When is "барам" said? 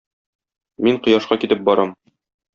1.71-1.95